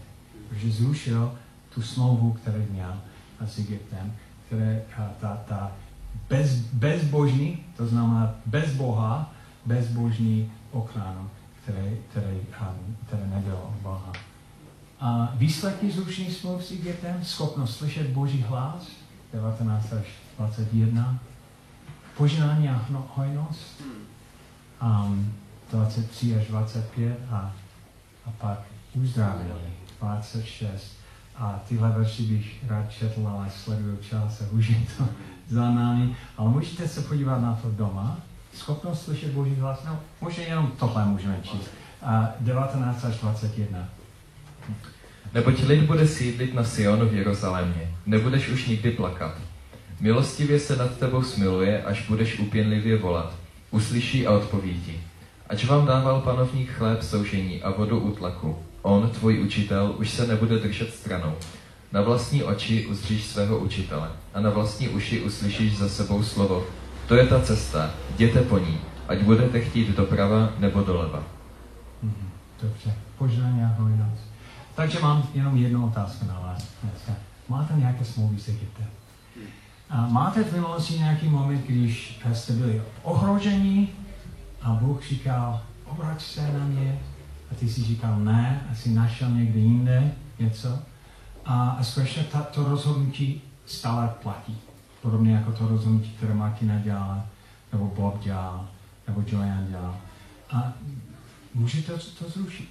[0.48, 1.32] protože zrušil
[1.74, 3.00] tu smlouvu, kterou měl
[3.44, 4.12] s Egyptem,
[4.46, 4.82] které
[5.20, 5.72] ta, ta
[6.28, 9.32] bez, bezbožný, to znamená bez Boha,
[9.66, 11.30] bezbožný ochranu,
[11.62, 12.34] které, které,
[13.06, 14.12] které nebylo Boha.
[15.00, 18.88] A výsledky zrušení smluv s Egyptem, schopnost slyšet Boží hlas,
[19.32, 20.06] 19 až
[20.38, 21.18] 21,
[22.16, 23.82] požehnání a hojnost,
[24.82, 25.32] um,
[25.72, 27.54] 23 až 25 a,
[28.26, 28.58] a pak
[28.94, 31.05] uzdravili 26.
[31.38, 35.08] A tyhle verši bych rád četl, ale sleduju čas a už je to
[35.48, 36.16] za námi.
[36.36, 38.18] Ale můžete se podívat na to doma.
[38.54, 41.70] Schopnost slyšet Boží hlas, no možná jenom tohle můžeme číst.
[42.02, 43.88] A 19 až 21.
[45.34, 47.94] Neboť lid bude sídlit na Sionu v Jeruzalémě.
[48.06, 49.34] Nebudeš už nikdy plakat.
[50.00, 53.34] Milostivě se nad tebou smiluje, až budeš upěnlivě volat.
[53.70, 55.00] Uslyší a odpoví ti.
[55.48, 60.58] Ač vám dával panovník chléb soužení a vodu utlaku, on, tvůj učitel, už se nebude
[60.58, 61.32] držet stranou.
[61.92, 66.64] Na vlastní oči uzříš svého učitele a na vlastní uši uslyšíš za sebou slovo.
[67.08, 71.22] To je ta cesta, jděte po ní, ať budete chtít doprava nebo doleva.
[72.02, 72.30] Mhm,
[72.62, 74.22] Dobře, požádání a hojnost.
[74.74, 77.12] Takže mám jenom jednu otázku na vás dneska.
[77.48, 78.86] Máte nějaké smlouvy s Egyptem?
[79.90, 83.88] A máte v minulosti nějaký moment, když jste byli ohroženi
[84.62, 86.98] a Bůh říkal, obrať se na mě
[87.52, 90.78] a ty si říkal ne a si našel někde jinde něco
[91.44, 94.56] a, a skutečně ta, to rozhodnutí stále platí.
[95.02, 97.26] Podobně jako to rozhodnutí, které Martina dělala,
[97.72, 98.68] nebo Bob dělal,
[99.08, 99.96] nebo Joanne dělal.
[100.50, 100.72] A
[101.54, 102.68] můžete to, zrušit.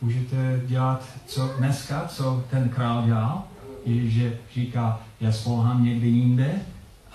[0.00, 3.44] Můžete dělat co dneska, co ten král dělal,
[3.84, 6.54] je, že říká, já spolehám někde jinde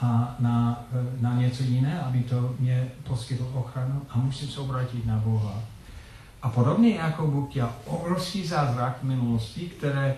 [0.02, 0.84] a na,
[1.20, 5.64] na něco jiné, aby to mě poskytl ochranu a musím se obrátit na Boha.
[6.42, 10.16] A podobně jako Bůh dělal obrovský zázrak v minulosti, které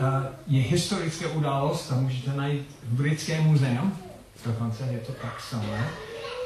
[0.00, 0.06] uh,
[0.46, 3.92] je historické událost a můžete najít v Britském muzeum,
[4.46, 5.88] dokonce je to tak samé,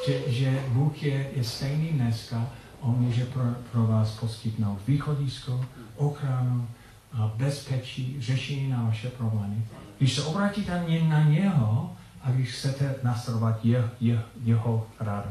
[0.07, 2.47] že, že Bůh je, je stejný dneska,
[2.81, 5.65] On může pro, pro vás poskytnout východisko,
[5.97, 6.69] ochranu,
[7.13, 9.67] a bezpečí, řešení na vaše problémy.
[9.99, 15.31] Když se obrátíte na něho a když chcete nasledovat je, je, jeho radu.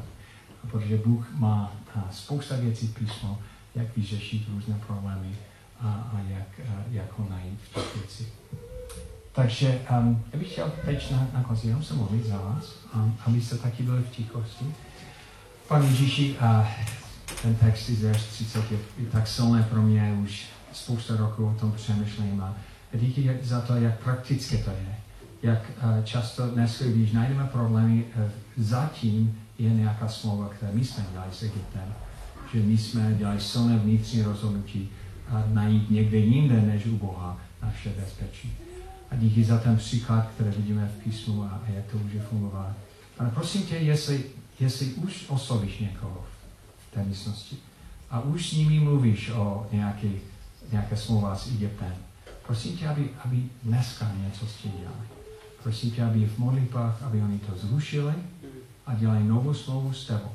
[0.61, 1.71] Protože Bůh má
[2.11, 3.37] spousta věcí v písmu,
[3.75, 5.35] jak vyřešit různé problémy
[5.81, 8.33] a, a jak, a, jak ho najít v těch věcích.
[9.31, 13.17] Takže um, já bych chtěl teď na, na konci jenom se modlit za vás, um,
[13.25, 14.65] abyste taky byli v tichosti.
[15.67, 16.67] Pane Ježíši, uh,
[17.41, 21.71] ten text z 30 je, je tak silné pro mě, už spousta roků o tom
[21.71, 22.55] přemýšlím a
[22.93, 24.95] díky za to, jak praktické to je.
[25.43, 28.23] Jak uh, často dnes, když najdeme problémy, uh,
[28.57, 31.93] zatím je nějaká smlouva, kterou my jsme dělali s Egyptem.
[32.53, 34.89] Že my jsme dělali silné vnitřní rozhodnutí
[35.29, 38.53] a najít někde jinde než u Boha naše bezpečí.
[39.11, 42.73] A díky za ten příklad, který vidíme v písmu a, a jak to může fungovat.
[43.19, 44.23] Ale prosím tě, jestli,
[44.59, 46.25] jestli už oslovíš někoho
[46.77, 47.57] v té místnosti
[48.09, 50.11] a už s nimi mluvíš o nějaký,
[50.71, 51.93] nějaké smlouva s Egyptem,
[52.47, 55.07] prosím tě, aby, aby dneska něco s tím dělali.
[55.63, 58.13] Prosím tě, aby v modlitbách, aby oni to zrušili
[58.85, 60.31] a dělají novou smlouvu s tebou.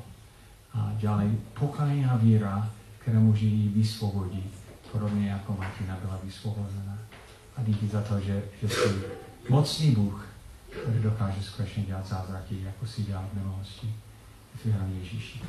[0.73, 4.53] A dělají pokání a víra, která může jí vysvobodit,
[4.91, 6.97] podobně jako Martina byla vysvobozena.
[7.57, 8.89] A díky za to, že, že jsi
[9.49, 10.27] mocný Bůh,
[10.69, 13.95] který dokáže skutečně dělat zázraky, jako si dělal v minulosti.
[14.55, 15.41] V Ježíši.